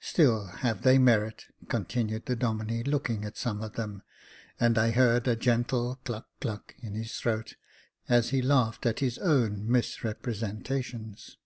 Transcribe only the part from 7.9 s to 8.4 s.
as